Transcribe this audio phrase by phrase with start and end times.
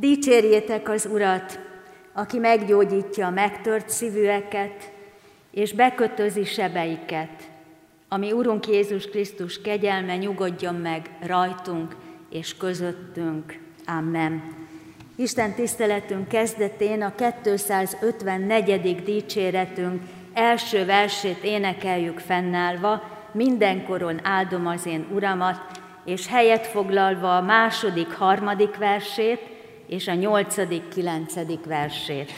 [0.00, 1.58] Dicsérjétek az Urat,
[2.12, 4.92] aki meggyógyítja a megtört szívűeket,
[5.50, 7.50] és bekötözi sebeiket.
[8.08, 11.96] Ami Urunk Jézus Krisztus kegyelme nyugodjon meg rajtunk
[12.30, 13.58] és közöttünk.
[13.86, 14.42] Amen.
[15.16, 19.02] Isten tiszteletünk kezdetén a 254.
[19.04, 20.02] dicséretünk
[20.32, 23.02] első versét énekeljük fennállva,
[23.32, 25.60] mindenkoron áldom az én Uramat,
[26.04, 29.56] és helyet foglalva a második, harmadik versét
[29.88, 32.32] és a nyolcadik, kilencedik versét.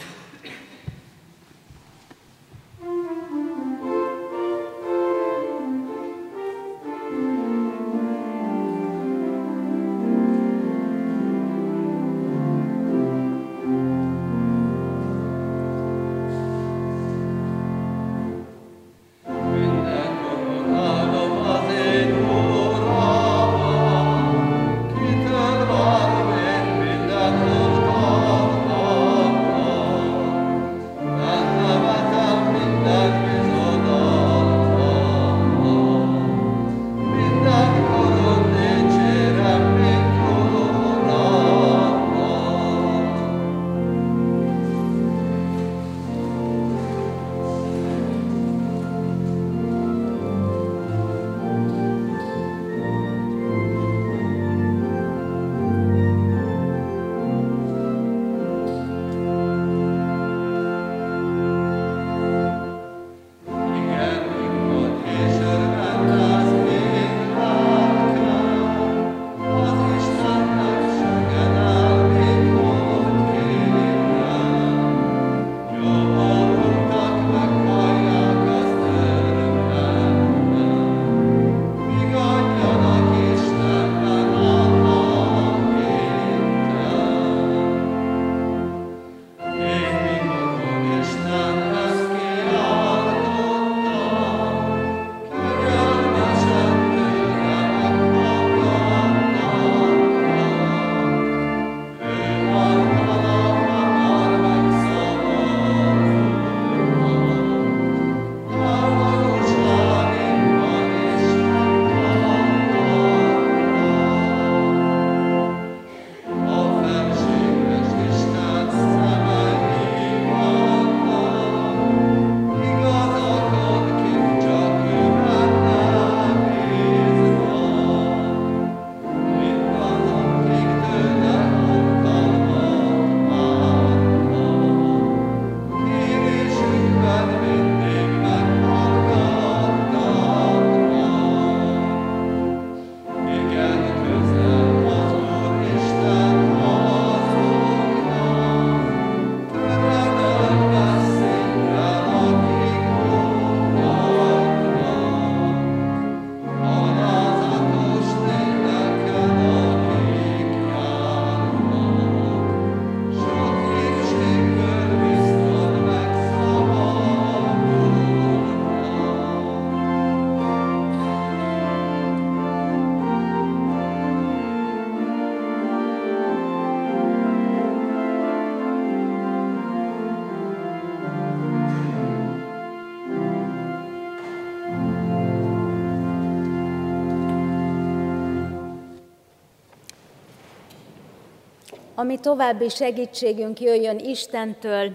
[192.01, 194.91] Ami további segítségünk jöjjön Istentől,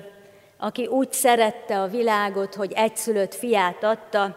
[0.59, 4.37] aki úgy szerette a világot, hogy egyszülött fiát adta,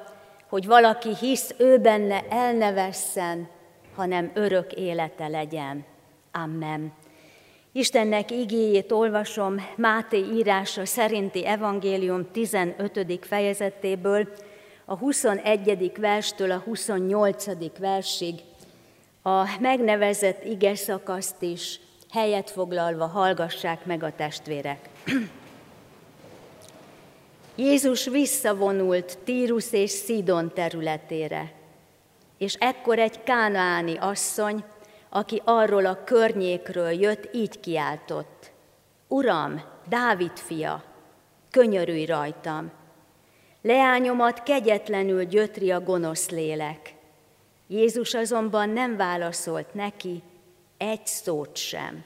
[0.50, 3.50] hogy valaki hisz ő benne elnevesszen,
[3.96, 5.86] hanem örök élete legyen.
[6.32, 6.94] Amen.
[7.72, 13.20] Istennek igéjét olvasom Máté írása szerinti evangélium 15.
[13.22, 14.28] fejezetéből,
[14.86, 15.92] a 21.
[16.00, 17.78] verstől a 28.
[17.80, 18.36] versig.
[19.24, 21.80] A megnevezett ige szakaszt is
[22.12, 24.90] helyet foglalva hallgassák meg a testvérek.
[27.56, 31.52] Jézus visszavonult Tírus és Szidon területére,
[32.38, 34.64] és ekkor egy kánaáni asszony,
[35.10, 38.52] aki arról a környékről jött, így kiáltott.
[39.08, 40.84] Uram, Dávid fia,
[41.52, 42.72] könyörülj rajtam!
[43.62, 46.94] Leányomat kegyetlenül gyötri a gonosz lélek.
[47.68, 50.24] Jézus azonban nem válaszolt neki,
[50.80, 52.06] egy szót sem.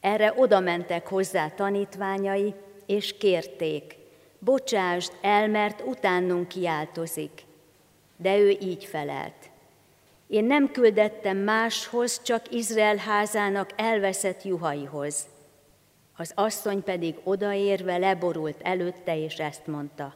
[0.00, 2.54] Erre oda mentek hozzá tanítványai,
[2.86, 3.96] és kérték,
[4.38, 7.44] bocsásd el, mert utánunk kiáltozik.
[8.16, 9.50] De ő így felelt.
[10.26, 15.26] Én nem küldettem máshoz, csak Izrael házának elveszett juhaihoz.
[16.16, 20.14] Az asszony pedig odaérve leborult előtte, és ezt mondta,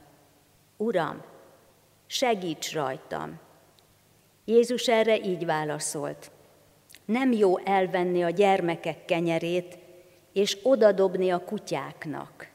[0.76, 1.22] Uram,
[2.06, 3.40] segíts rajtam!
[4.44, 6.30] Jézus erre így válaszolt,
[7.06, 9.78] nem jó elvenni a gyermekek kenyerét,
[10.32, 12.48] és odadobni a kutyáknak.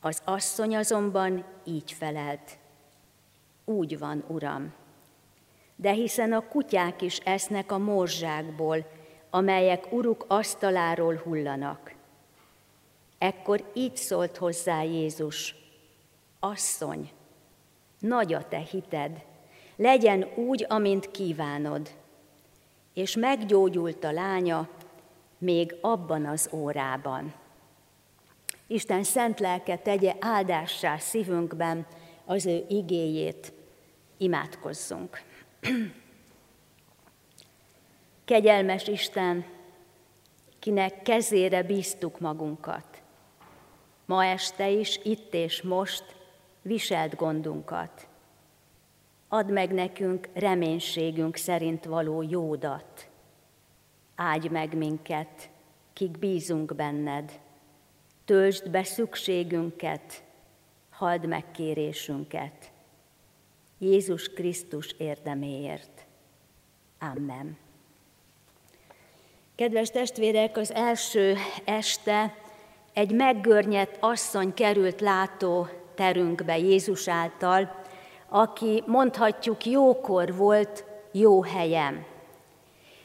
[0.00, 2.58] Az asszony azonban így felelt,
[3.64, 4.72] úgy van, Uram,
[5.76, 8.86] de hiszen a kutyák is esznek a morzsákból,
[9.30, 11.94] amelyek uruk asztaláról hullanak.
[13.18, 15.54] Ekkor így szólt hozzá Jézus,
[16.40, 17.10] asszony,
[17.98, 19.24] nagy a te hited,
[19.76, 21.90] legyen úgy, amint kívánod.
[22.98, 24.68] És meggyógyult a lánya
[25.38, 27.34] még abban az órában.
[28.66, 31.86] Isten szent lelke tegye áldássá szívünkben
[32.24, 33.52] az ő igéjét.
[34.16, 35.22] Imádkozzunk.
[38.24, 39.46] Kegyelmes Isten,
[40.58, 43.02] kinek kezére bíztuk magunkat.
[44.04, 46.04] Ma este is, itt és most
[46.62, 48.07] viselt gondunkat.
[49.28, 53.08] Add meg nekünk reménységünk szerint való jódat.
[54.16, 55.50] Áldj meg minket,
[55.92, 57.40] kik bízunk benned.
[58.24, 60.22] Töltsd be szükségünket,
[60.90, 62.70] halld meg kérésünket.
[63.78, 66.06] Jézus Krisztus érdeméért.
[66.98, 67.56] Amen.
[69.54, 72.34] Kedves testvérek, az első este
[72.92, 77.82] egy meggörnyett asszony került látó terünkbe Jézus által,
[78.28, 82.04] aki mondhatjuk jókor volt jó helyem.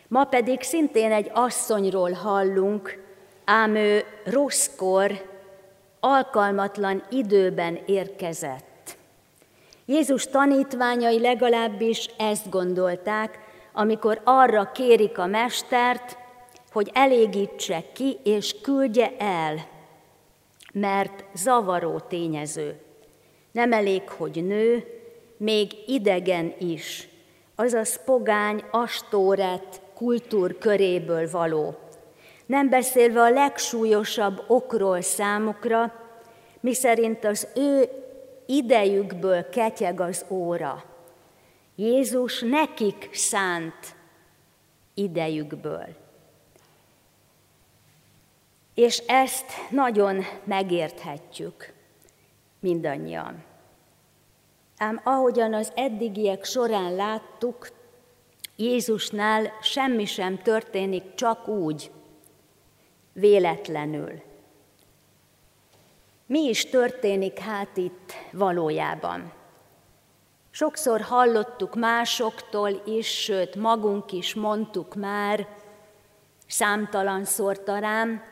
[0.07, 3.03] Ma pedig szintén egy asszonyról hallunk,
[3.45, 5.11] ám ő rosszkor,
[5.99, 8.97] alkalmatlan időben érkezett.
[9.85, 13.39] Jézus tanítványai legalábbis ezt gondolták,
[13.73, 16.17] amikor arra kérik a mestert,
[16.71, 19.67] hogy elégítse ki és küldje el,
[20.73, 22.79] mert zavaró tényező.
[23.51, 24.87] Nem elég, hogy nő,
[25.43, 27.07] még idegen is,
[27.55, 31.77] azaz pogány, astóret, kultúr köréből való.
[32.45, 35.93] Nem beszélve a legsúlyosabb okról számukra,
[36.59, 37.89] miszerint az ő
[38.45, 40.83] idejükből ketyeg az óra.
[41.75, 43.95] Jézus nekik szánt
[44.93, 45.87] idejükből.
[48.73, 51.73] És ezt nagyon megérthetjük
[52.59, 53.51] mindannyian.
[54.77, 57.67] Ám ahogyan az eddigiek során láttuk,
[58.55, 61.91] Jézusnál semmi sem történik csak úgy,
[63.13, 64.21] véletlenül.
[66.25, 69.31] Mi is történik hát itt valójában?
[70.51, 75.47] Sokszor hallottuk másoktól is, sőt magunk is mondtuk már,
[76.47, 77.23] számtalan
[77.63, 78.23] talán,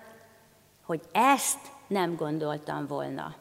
[0.86, 3.41] hogy ezt nem gondoltam volna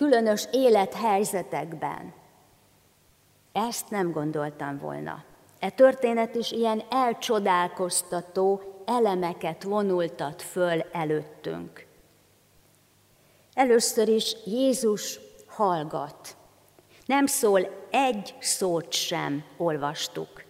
[0.00, 2.12] különös élethelyzetekben.
[3.52, 5.24] Ezt nem gondoltam volna.
[5.58, 11.86] E történet is ilyen elcsodálkoztató elemeket vonultat föl előttünk.
[13.54, 16.36] Először is Jézus hallgat.
[17.06, 20.44] Nem szól egy szót sem, olvastuk.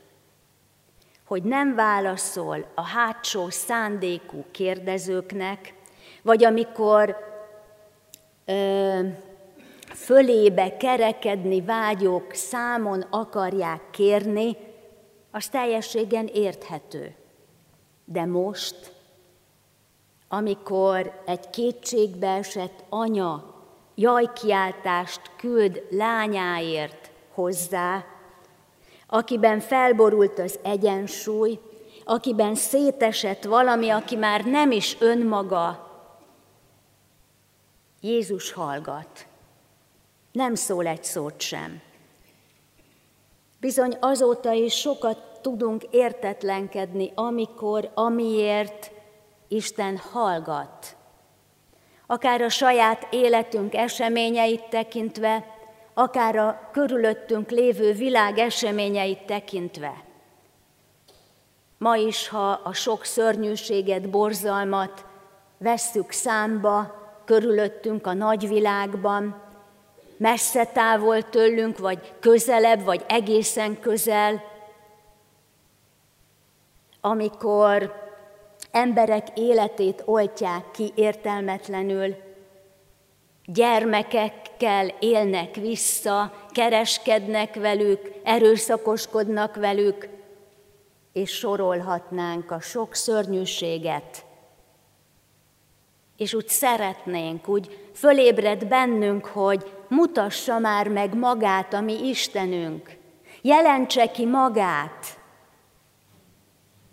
[1.27, 5.75] Hogy nem válaszol a hátsó szándékú kérdezőknek,
[6.23, 7.17] vagy amikor
[8.45, 9.01] ö,
[9.95, 14.57] fölébe kerekedni vágyók számon akarják kérni,
[15.31, 17.15] az teljességen érthető.
[18.05, 18.93] De most,
[20.29, 23.55] amikor egy kétségbeesett anya
[23.95, 28.05] jajkiáltást küld lányáért hozzá,
[29.07, 31.59] akiben felborult az egyensúly,
[32.05, 35.89] akiben szétesett valami, aki már nem is önmaga,
[38.01, 39.29] Jézus hallgat
[40.33, 41.81] nem szól egy szót sem.
[43.61, 48.91] Bizony azóta is sokat tudunk értetlenkedni, amikor, amiért
[49.49, 50.97] Isten hallgat.
[52.07, 55.47] Akár a saját életünk eseményeit tekintve,
[55.95, 60.05] akár a körülöttünk lévő világ eseményeit tekintve.
[61.79, 65.05] Ma is, ha a sok szörnyűséget, borzalmat
[65.59, 66.95] vesszük számba
[67.25, 69.50] körülöttünk a nagyvilágban,
[70.21, 74.43] messze távol tőlünk, vagy közelebb, vagy egészen közel,
[77.01, 77.95] amikor
[78.71, 82.17] emberek életét oltják ki értelmetlenül,
[83.45, 90.09] gyermekekkel élnek vissza, kereskednek velük, erőszakoskodnak velük,
[91.13, 94.25] és sorolhatnánk a sok szörnyűséget.
[96.17, 102.99] És úgy szeretnénk, úgy fölébred bennünk, hogy mutassa már meg magát a mi Istenünk,
[103.43, 105.19] jelentse ki magát,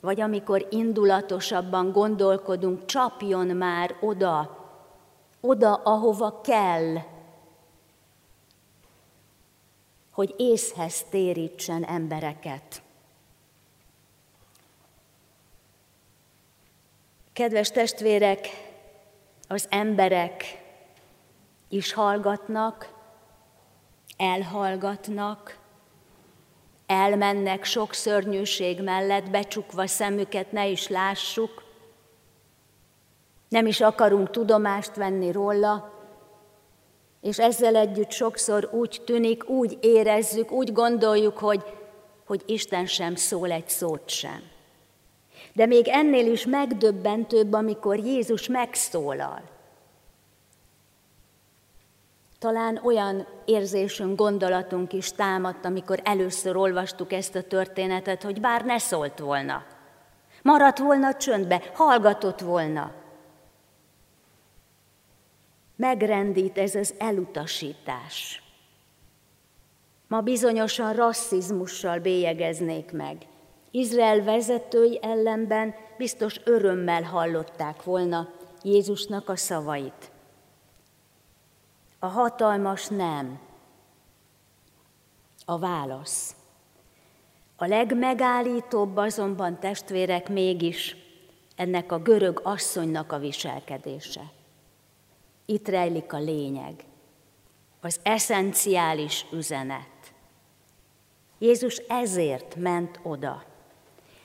[0.02, 4.66] vagy amikor indulatosabban gondolkodunk, csapjon már oda,
[5.42, 6.96] oda, ahova kell,
[10.12, 12.82] hogy észhez térítsen embereket.
[17.34, 18.48] Kedves testvérek,
[19.48, 20.67] az emberek
[21.70, 22.90] is hallgatnak,
[24.18, 25.58] elhallgatnak,
[26.86, 31.64] elmennek sok szörnyűség mellett, becsukva szemüket, ne is lássuk.
[33.50, 35.92] Nem is akarunk tudomást venni róla,
[37.22, 41.64] és ezzel együtt sokszor úgy tűnik, úgy érezzük, úgy gondoljuk, hogy,
[42.26, 44.42] hogy Isten sem szól egy szót sem.
[45.54, 49.57] De még ennél is megdöbbentőbb, amikor Jézus megszólal.
[52.40, 58.78] Talán olyan érzésünk, gondolatunk is támadt, amikor először olvastuk ezt a történetet, hogy bár ne
[58.78, 59.66] szólt volna.
[60.42, 62.92] Maradt volna csöndbe, hallgatott volna.
[65.76, 68.44] Megrendít ez az elutasítás.
[70.08, 73.18] Ma bizonyosan rasszizmussal bélyegeznék meg.
[73.72, 78.30] Izrael vezetői ellenben biztos örömmel hallották volna
[78.64, 80.12] Jézusnak a szavait.
[82.08, 83.40] A hatalmas nem.
[85.46, 86.36] A válasz.
[87.56, 90.96] A legmegállítóbb azonban testvérek mégis
[91.56, 94.22] ennek a görög asszonynak a viselkedése.
[95.46, 96.84] Itt rejlik a lényeg,
[97.82, 100.14] az eszenciális üzenet.
[101.38, 103.44] Jézus ezért ment oda.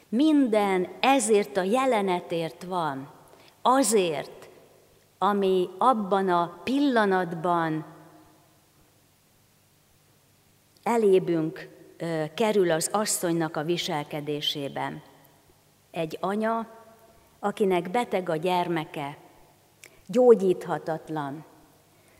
[0.09, 3.11] Minden ezért a jelenetért van.
[3.63, 4.42] Azért,
[5.23, 7.85] ami abban a pillanatban
[10.83, 11.69] elébünk
[12.35, 15.03] kerül az asszonynak a viselkedésében.
[15.91, 16.67] Egy anya,
[17.39, 19.17] akinek beteg a gyermeke,
[20.07, 21.45] gyógyíthatatlan.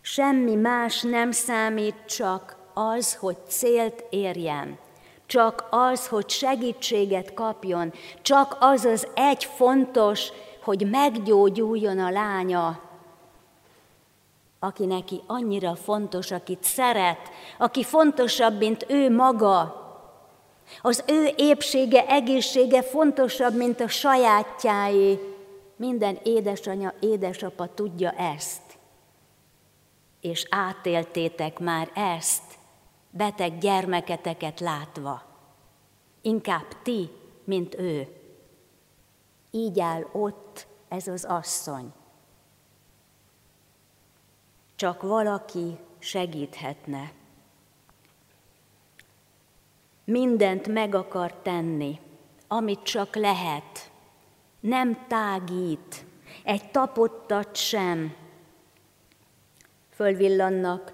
[0.01, 4.79] Semmi más nem számít, csak az, hogy célt érjen,
[5.27, 10.29] csak az, hogy segítséget kapjon, csak az az egy fontos,
[10.63, 12.91] hogy meggyógyuljon a lánya,
[14.63, 19.81] aki neki annyira fontos, akit szeret, aki fontosabb, mint ő maga.
[20.83, 25.19] Az ő épsége, egészsége fontosabb, mint a sajátjáé.
[25.77, 28.63] Minden édesanya, édesapa tudja ezt.
[30.21, 32.59] És átéltétek már ezt,
[33.11, 35.23] beteg gyermeketeket látva.
[36.21, 37.11] Inkább ti,
[37.45, 38.09] mint ő.
[39.51, 41.93] Így áll ott ez az asszony
[44.83, 47.13] csak valaki segíthetne.
[50.05, 52.01] Mindent meg akar tenni,
[52.49, 53.91] amit csak lehet.
[54.61, 56.05] Nem tágít,
[56.45, 58.15] egy tapottat sem.
[59.91, 60.93] Fölvillannak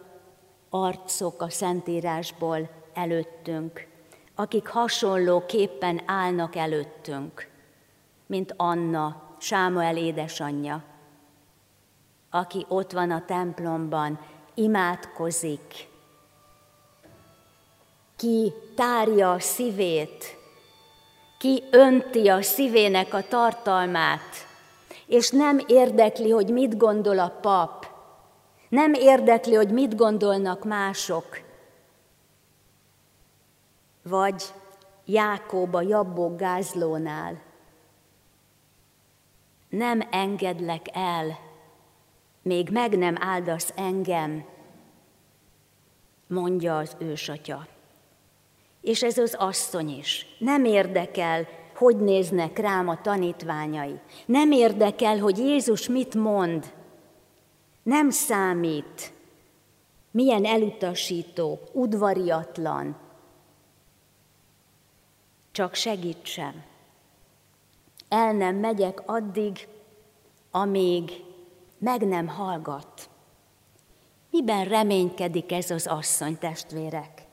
[0.71, 3.87] arcok a Szentírásból előttünk,
[4.35, 7.49] akik hasonlóképpen állnak előttünk,
[8.27, 10.85] mint Anna, Sámuel édesanyja,
[12.31, 14.19] aki ott van a templomban,
[14.55, 15.89] imádkozik,
[18.17, 20.37] ki tárja a szívét,
[21.39, 24.47] ki önti a szívének a tartalmát,
[25.07, 27.87] és nem érdekli, hogy mit gondol a pap,
[28.69, 31.41] nem érdekli, hogy mit gondolnak mások,
[34.03, 34.53] vagy
[35.11, 37.41] Jákob a jabbok gázlónál.
[39.69, 41.39] Nem engedlek el,
[42.49, 44.45] még meg nem áldasz engem,
[46.27, 47.67] mondja az ősatya.
[48.81, 50.27] És ez az asszony is.
[50.39, 54.01] Nem érdekel, hogy néznek rám a tanítványai.
[54.27, 56.73] Nem érdekel, hogy Jézus mit mond.
[57.83, 59.13] Nem számít,
[60.11, 62.97] milyen elutasító, udvariatlan.
[65.51, 66.65] Csak segítsem.
[68.09, 69.69] El nem megyek addig,
[70.51, 71.27] amíg
[71.79, 73.09] meg nem hallgat.
[74.31, 77.27] Miben reménykedik ez az asszony, testvérek?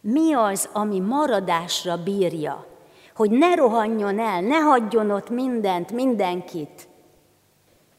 [0.00, 2.66] Mi az, ami maradásra bírja,
[3.14, 6.88] hogy ne rohanjon el, ne hagyjon ott mindent, mindenkit?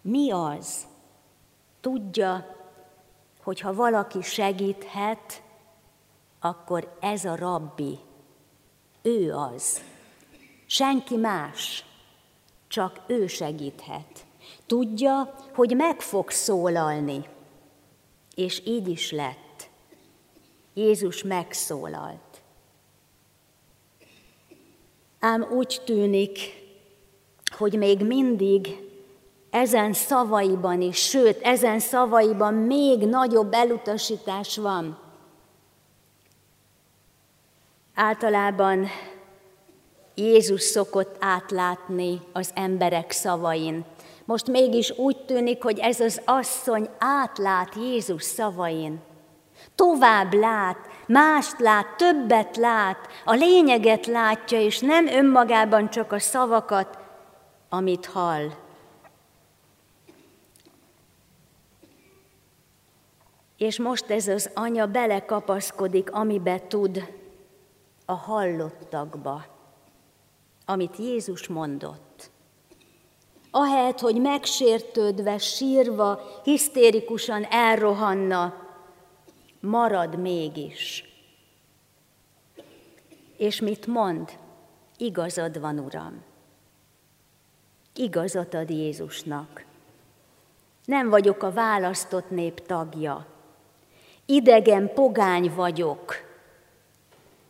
[0.01, 0.87] Mi az?
[1.81, 2.45] Tudja,
[3.43, 5.43] hogyha valaki segíthet,
[6.39, 7.99] akkor ez a rabbi,
[9.01, 9.81] ő az.
[10.65, 11.85] Senki más,
[12.67, 14.25] csak ő segíthet.
[14.65, 17.25] Tudja, hogy meg fog szólalni,
[18.35, 19.69] és így is lett.
[20.73, 22.41] Jézus megszólalt.
[25.19, 26.39] Ám úgy tűnik,
[27.57, 28.89] hogy még mindig
[29.49, 34.99] ezen szavaiban is, sőt, ezen szavaiban még nagyobb elutasítás van.
[37.93, 38.87] Általában
[40.15, 43.85] Jézus szokott átlátni az emberek szavain.
[44.31, 49.01] Most mégis úgy tűnik, hogy ez az asszony átlát Jézus szavain.
[49.75, 56.97] Tovább lát, mást lát, többet lát, a lényeget látja, és nem önmagában csak a szavakat,
[57.69, 58.47] amit hall.
[63.57, 67.13] És most ez az anya belekapaszkodik, amibe tud,
[68.05, 69.45] a hallottakba,
[70.65, 72.10] amit Jézus mondott.
[73.51, 78.53] Ahelyett, hogy megsértődve, sírva, hisztérikusan elrohanna,
[79.59, 81.05] marad mégis.
[83.37, 84.29] És mit mond?
[84.97, 86.23] Igazad van, Uram.
[87.95, 89.65] Igazat ad Jézusnak.
[90.85, 93.25] Nem vagyok a választott nép tagja.
[94.25, 96.15] Idegen pogány vagyok,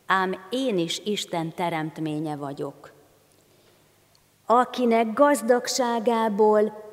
[0.05, 2.91] ám én is Isten teremtménye vagyok.
[4.53, 6.83] Akinek gazdagságából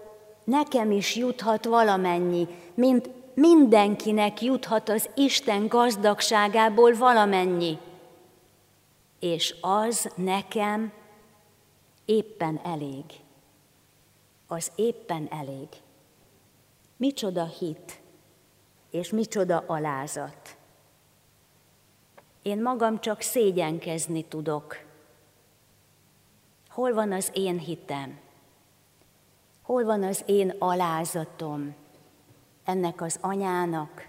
[0.44, 7.78] nekem is juthat valamennyi, mint mindenkinek juthat az Isten gazdagságából valamennyi.
[9.20, 10.92] És az nekem
[12.04, 13.04] éppen elég.
[14.46, 15.68] Az éppen elég.
[16.96, 18.00] Micsoda hit,
[18.90, 20.56] és micsoda alázat.
[22.42, 24.86] Én magam csak szégyenkezni tudok.
[26.78, 28.18] Hol van az én hitem?
[29.62, 31.74] Hol van az én alázatom
[32.64, 34.08] ennek az anyának,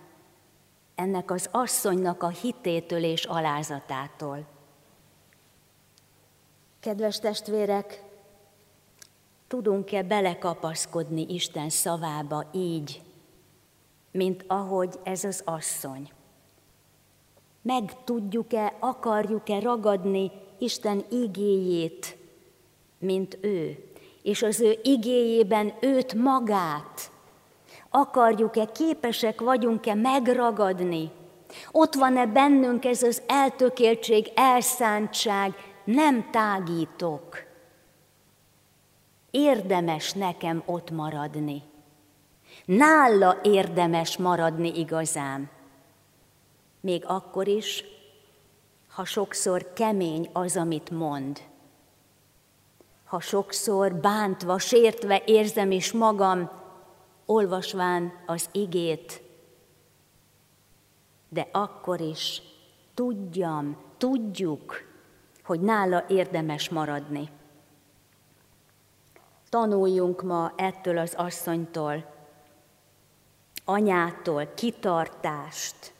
[0.95, 4.45] ennek az asszonynak a hitétől és alázatától?
[6.79, 8.03] Kedves testvérek,
[9.47, 13.01] tudunk-e belekapaszkodni Isten szavába így,
[14.11, 16.11] mint ahogy ez az asszony?
[17.61, 22.18] meg tudjuk-e, akarjuk-e ragadni Isten igéjét,
[22.99, 23.83] mint ő,
[24.21, 27.11] és az ő igéjében őt magát.
[27.89, 31.11] Akarjuk-e, képesek vagyunk-e megragadni?
[31.71, 37.43] Ott van-e bennünk ez az eltökéltség, elszántság, nem tágítok.
[39.31, 41.61] Érdemes nekem ott maradni.
[42.65, 45.49] Nála érdemes maradni igazán
[46.81, 47.83] még akkor is,
[48.87, 51.41] ha sokszor kemény az, amit mond.
[53.09, 56.49] Ha sokszor bántva, sértve érzem is magam,
[57.25, 59.21] olvasván az igét,
[61.29, 62.41] de akkor is
[62.93, 64.75] tudjam, tudjuk,
[65.43, 67.29] hogy nála érdemes maradni.
[69.49, 72.13] Tanuljunk ma ettől az asszonytól,
[73.65, 75.93] anyától kitartást,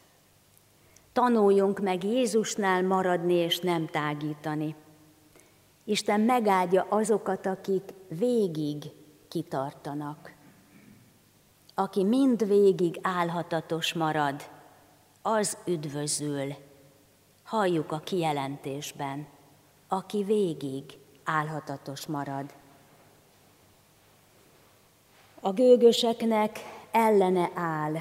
[1.14, 4.76] tanuljunk meg Jézusnál maradni és nem tágítani.
[5.90, 8.84] Isten megáldja azokat, akik végig
[9.28, 10.34] kitartanak.
[11.76, 14.50] Aki mind végig álhatatos marad,
[15.22, 16.54] az üdvözül.
[17.44, 19.28] Halljuk a kijelentésben,
[19.88, 20.84] aki végig
[21.24, 22.54] álhatatos marad.
[25.40, 26.60] A gőgöseknek
[26.92, 27.96] ellene áll,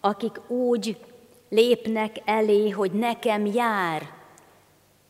[0.00, 1.06] akik úgy
[1.48, 4.17] lépnek elé, hogy nekem jár,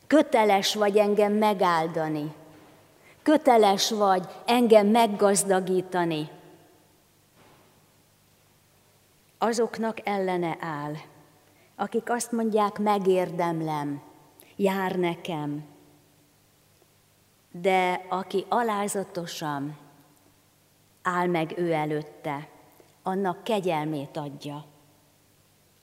[0.09, 2.33] köteles vagy engem megáldani,
[3.23, 6.29] köteles vagy engem meggazdagítani.
[9.37, 10.93] Azoknak ellene áll,
[11.75, 14.01] akik azt mondják, megérdemlem,
[14.55, 15.65] jár nekem,
[17.51, 19.77] de aki alázatosan
[21.01, 22.47] áll meg ő előtte,
[23.03, 24.65] annak kegyelmét adja.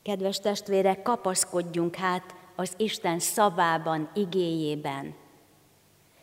[0.03, 5.15] Kedves testvérek, kapaszkodjunk hát az Isten szavában, igéjében.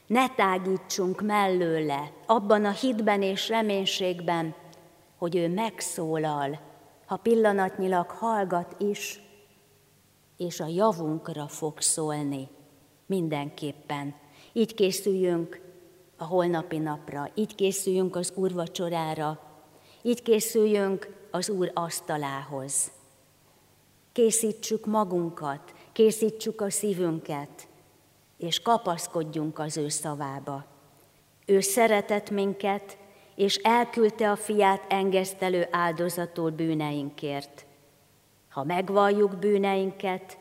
[0.08, 4.56] Ne tágítsunk mellőle, abban a hitben és reménységben,
[5.18, 6.60] hogy ő megszólal,
[7.06, 9.22] ha pillanatnyilag hallgat is,
[10.38, 12.48] és a javunkra fog szólni
[13.06, 14.16] mindenképpen.
[14.54, 15.62] Így készüljünk
[16.18, 19.40] a holnapi napra, így készüljünk az urvacsorára,
[20.02, 22.92] így készüljünk az Úr asztalához.
[24.12, 27.68] Készítsük magunkat, készítsük a szívünket,
[28.38, 30.66] és kapaszkodjunk az ő szavába.
[31.46, 32.98] Ő szeretett minket,
[33.36, 37.66] és elküldte a fiát engesztelő áldozatul bűneinkért.
[38.50, 40.38] Ha megvalljuk bűneinket,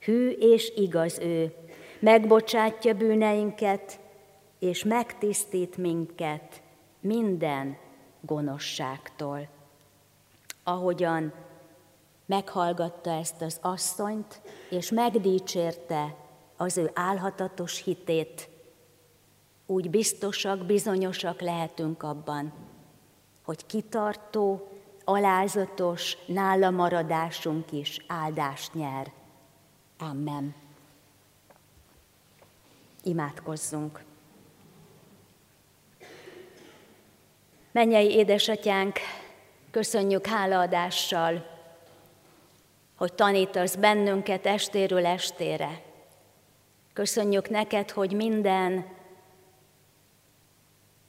[0.00, 1.54] hű és igaz ő,
[2.00, 3.98] megbocsátja bűneinket,
[4.58, 6.62] és megtisztít minket
[7.00, 7.76] minden
[8.20, 9.48] gonoszságtól.
[10.64, 11.32] Ahogyan
[12.28, 16.14] meghallgatta ezt az asszonyt, és megdicsérte
[16.56, 18.48] az ő álhatatos hitét,
[19.66, 22.52] úgy biztosak, bizonyosak lehetünk abban,
[23.44, 24.68] hogy kitartó,
[25.04, 29.12] alázatos nála maradásunk is áldást nyer.
[29.98, 30.54] Amen.
[33.02, 34.04] Imádkozzunk.
[37.72, 38.98] Mennyei édesatyánk,
[39.70, 41.57] köszönjük hálaadással,
[42.98, 45.82] hogy tanítasz bennünket estéről estére.
[46.92, 48.86] Köszönjük neked, hogy minden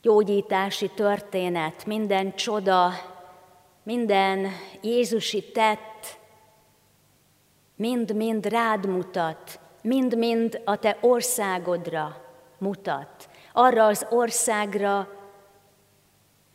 [0.02, 2.91] gyógyítási történet, minden csoda,
[3.84, 4.47] minden
[4.82, 6.19] Jézusi tett,
[7.75, 12.21] mind-mind rád mutat, mind-mind a te országodra
[12.58, 13.30] mutat.
[13.54, 15.08] Arra az országra,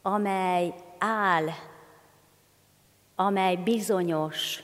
[0.02, 1.46] amely áll,
[3.14, 4.63] amely bizonyos,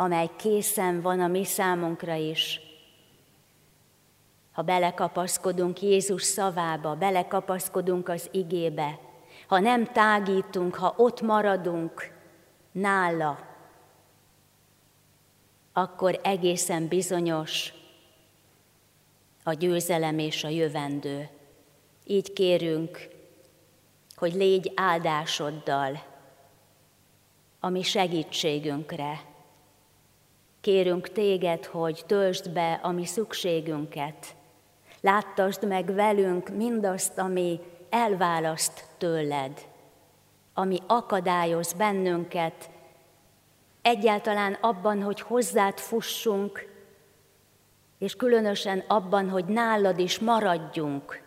[0.00, 2.60] amely készen van a mi számunkra is.
[4.52, 8.98] Ha belekapaszkodunk Jézus szavába, belekapaszkodunk az igébe,
[9.46, 12.12] ha nem tágítunk, ha ott maradunk
[12.72, 13.38] nála,
[15.72, 17.72] akkor egészen bizonyos
[19.42, 21.28] a győzelem és a jövendő.
[22.04, 23.08] Így kérünk,
[24.16, 26.02] hogy légy áldásoddal,
[27.60, 29.29] a mi segítségünkre.
[30.60, 34.34] Kérünk téged, hogy töltsd be a mi szükségünket.
[35.00, 39.66] Láttasd meg velünk mindazt, ami elválaszt tőled,
[40.54, 42.70] ami akadályoz bennünket,
[43.82, 46.68] egyáltalán abban, hogy hozzád fussunk,
[47.98, 51.22] és különösen abban, hogy nálad is maradjunk.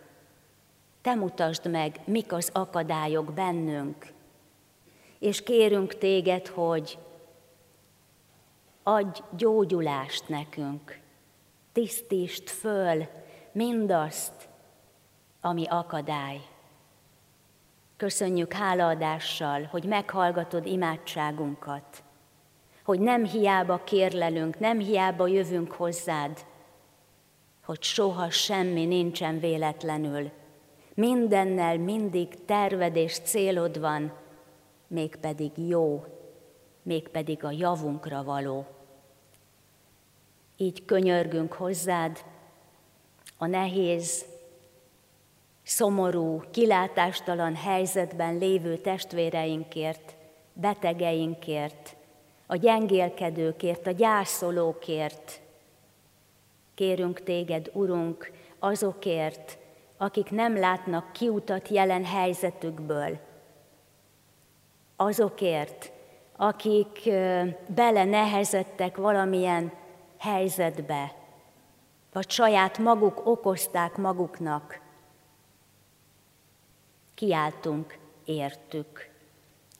[1.02, 4.06] Te mutasd meg, mik az akadályok bennünk,
[5.18, 6.98] és kérünk téged, hogy
[8.84, 11.00] adj gyógyulást nekünk,
[11.72, 13.06] tisztítsd föl
[13.52, 14.48] mindazt,
[15.40, 16.40] ami akadály.
[17.96, 22.02] Köszönjük hálaadással, hogy meghallgatod imádságunkat,
[22.84, 26.44] hogy nem hiába kérlelünk, nem hiába jövünk hozzád,
[27.64, 30.30] hogy soha semmi nincsen véletlenül.
[30.94, 34.12] Mindennel mindig terved és célod van,
[34.86, 36.04] mégpedig jó,
[36.84, 38.66] mégpedig a javunkra való.
[40.56, 42.24] Így könyörgünk hozzád
[43.38, 44.24] a nehéz,
[45.62, 50.14] szomorú, kilátástalan helyzetben lévő testvéreinkért,
[50.52, 51.96] betegeinkért,
[52.46, 55.40] a gyengélkedőkért, a gyászolókért.
[56.74, 59.58] Kérünk téged, Urunk, azokért,
[59.96, 63.18] akik nem látnak kiutat jelen helyzetükből,
[64.96, 65.92] azokért,
[66.36, 67.10] akik
[67.66, 69.72] bele nehezettek valamilyen
[70.18, 71.14] helyzetbe,
[72.12, 74.80] vagy saját maguk okozták maguknak,
[77.14, 79.10] kiáltunk értük,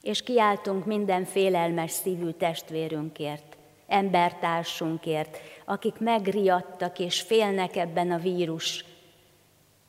[0.01, 8.85] és kiáltunk minden félelmes szívű testvérünkért, embertársunkért, akik megriadtak és félnek ebben a vírus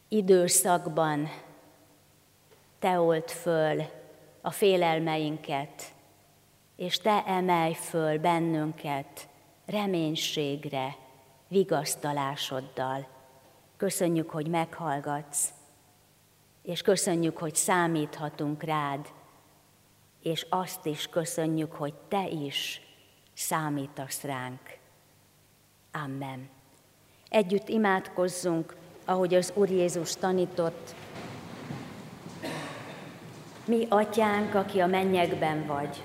[0.09, 1.31] időszakban.
[2.79, 3.83] Te old föl
[4.41, 5.95] a félelmeinket,
[6.77, 9.29] és Te emelj föl bennünket
[9.67, 10.97] reménységre,
[11.49, 13.07] vigasztalásoddal.
[13.77, 15.49] Köszönjük, hogy meghallgatsz,
[16.63, 19.07] és köszönjük, hogy számíthatunk rád,
[20.23, 22.81] és azt is köszönjük, hogy Te is
[23.35, 24.61] számítasz ránk.
[25.93, 26.49] Amen.
[27.29, 30.95] Együtt imádkozzunk, ahogy az Úr Jézus tanított.
[33.65, 36.05] Mi, Atyánk, aki a mennyekben vagy,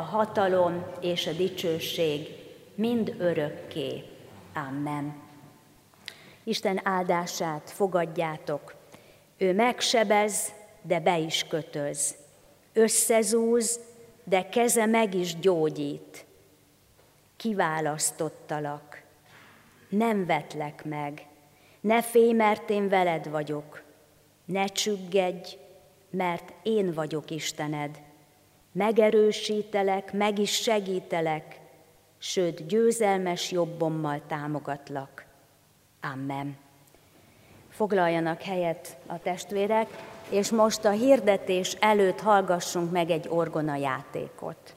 [0.00, 2.28] a hatalom és a dicsőség
[2.74, 4.04] mind örökké.
[4.54, 5.14] Amen.
[6.44, 8.74] Isten áldását fogadjátok.
[9.36, 12.14] Ő megsebez, de be is kötöz.
[12.72, 13.80] Összezúz,
[14.24, 16.24] de keze meg is gyógyít.
[17.36, 19.02] Kiválasztottalak.
[19.88, 21.26] Nem vetlek meg.
[21.80, 23.82] Ne félj, mert én veled vagyok.
[24.44, 25.56] Ne csüggedj,
[26.10, 28.08] mert én vagyok Istened.
[28.72, 31.60] Megerősítelek, meg is segítelek,
[32.18, 35.24] sőt győzelmes jobbommal támogatlak.
[36.00, 36.56] Amen.
[37.70, 39.88] Foglaljanak helyet a testvérek,
[40.28, 44.74] és most a hirdetés előtt hallgassunk meg egy orgona játékot.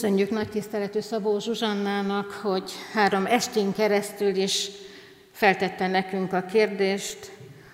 [0.00, 4.70] Köszönjük nagy tiszteletű Szabó Zsuzsannának, hogy három estén keresztül is
[5.32, 7.30] feltette nekünk a kérdést,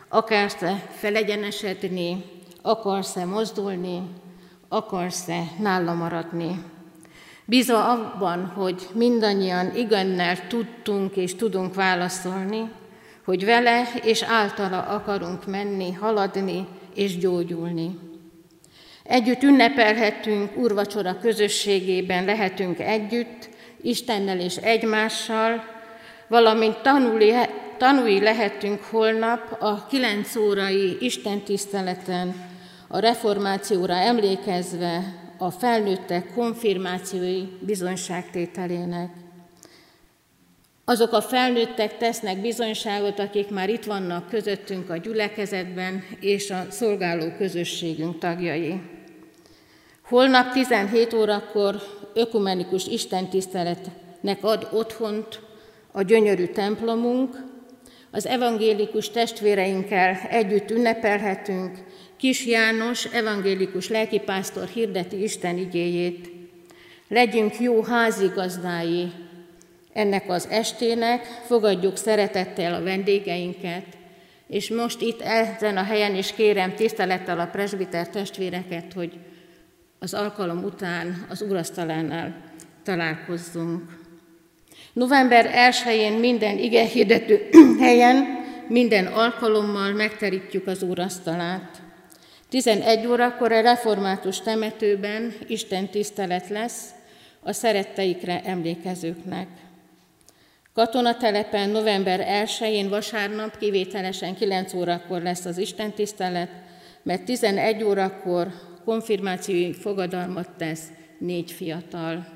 [0.08, 2.24] akarsz-e felegyenesedni,
[2.62, 4.02] akarsz-e mozdulni,
[4.68, 6.62] akarsz-e nála maradni.
[7.44, 12.70] Bízva abban, hogy mindannyian igennel tudtunk és tudunk válaszolni,
[13.24, 17.98] hogy vele és általa akarunk menni, haladni és gyógyulni.
[19.08, 23.48] Együtt ünnepelhetünk, úrvacsora közösségében lehetünk együtt,
[23.82, 25.64] Istennel és egymással,
[26.28, 27.32] valamint tanulni,
[27.78, 32.34] tanulni lehetünk holnap a 9 órai istentiszteleten,
[32.88, 35.02] a reformációra emlékezve
[35.38, 39.10] a felnőttek konfirmációi bizonyságtételének.
[40.84, 47.32] Azok a felnőttek tesznek bizonyságot, akik már itt vannak közöttünk a gyülekezetben és a szolgáló
[47.38, 48.80] közösségünk tagjai.
[50.08, 51.82] Holnap 17 órakor
[52.14, 55.40] ökumenikus istentiszteletnek ad otthont
[55.92, 57.44] a gyönyörű templomunk,
[58.10, 61.78] az evangélikus testvéreinkkel együtt ünnepelhetünk,
[62.16, 66.30] Kis János evangélikus lelkipásztor hirdeti Isten igéjét.
[67.08, 69.12] Legyünk jó házigazdái
[69.92, 73.84] ennek az estének, fogadjuk szeretettel a vendégeinket,
[74.46, 79.12] és most itt ezen a helyen is kérem tisztelettel a presbiter testvéreket, hogy
[79.98, 82.34] az alkalom után az urasztalánál
[82.82, 83.82] találkozzunk.
[84.92, 87.48] November 1-én minden ige hirdető
[87.80, 88.26] helyen,
[88.68, 91.82] minden alkalommal megterítjük az úrasztalát.
[92.48, 96.90] 11 órakor a református temetőben Isten tisztelet lesz
[97.40, 99.48] a szeretteikre emlékezőknek.
[100.74, 106.50] Katonatelepen november 1-én vasárnap kivételesen 9 órakor lesz az Isten tisztelet,
[107.02, 108.52] mert 11 órakor
[108.86, 112.26] konfirmációi fogadalmat tesz négy fiatal.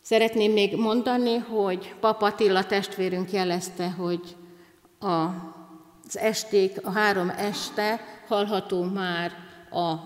[0.00, 4.20] Szeretném még mondani, hogy Pap Attila testvérünk jelezte, hogy
[4.98, 5.24] a,
[6.06, 9.32] az esték, a három este hallható már
[9.70, 9.96] a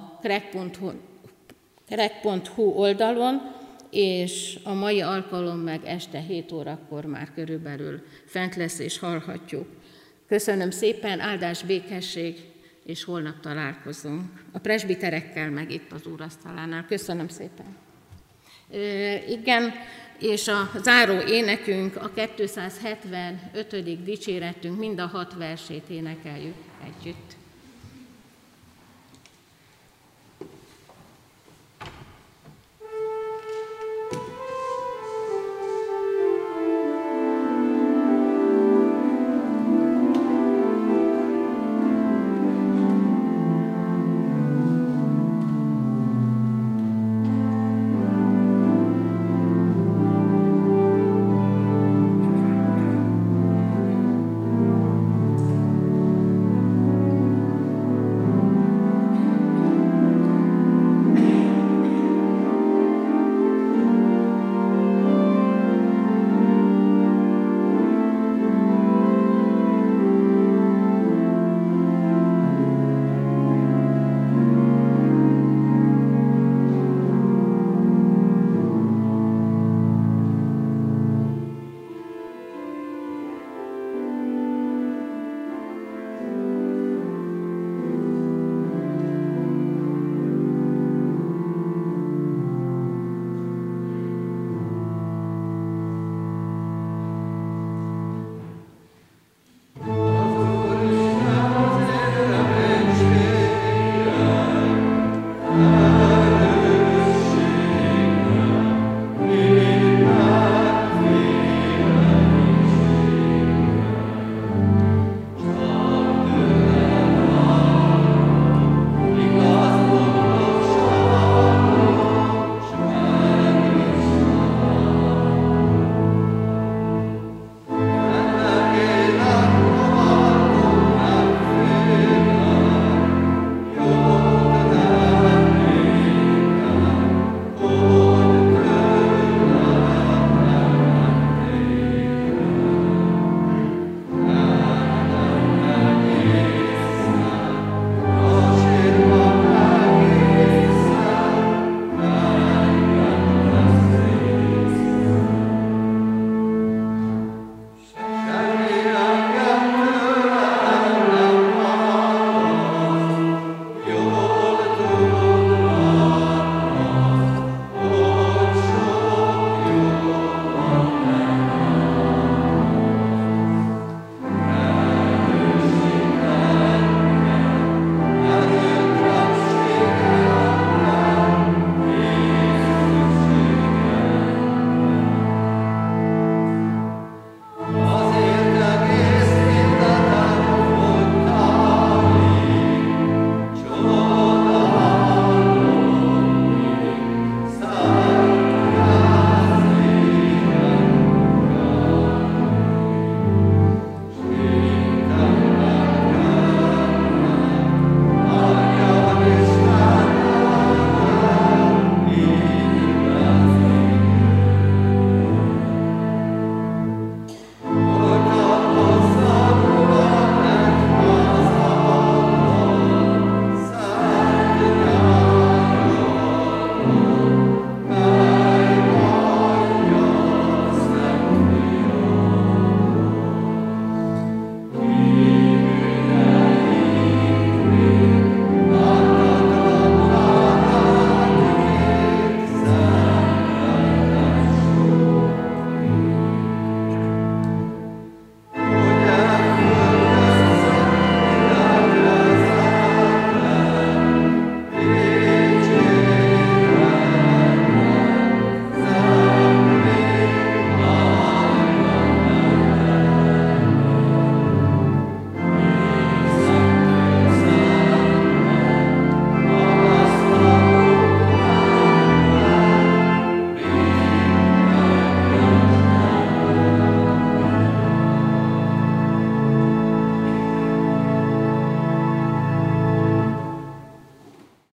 [1.87, 3.57] krek.hu oldalon,
[3.91, 9.67] és a mai alkalom meg este 7 órakor már körülbelül fent lesz és hallhatjuk.
[10.27, 12.48] Köszönöm szépen, áldás, békesség,
[12.89, 14.23] és holnap találkozunk.
[14.53, 16.87] A presbiterekkel meg itt az úrasztalánál.
[16.87, 17.77] Köszönöm szépen.
[18.73, 18.79] E,
[19.29, 19.73] igen,
[20.19, 24.03] és a záró énekünk, a 275.
[24.05, 27.37] dicséretünk, mind a hat versét énekeljük együtt.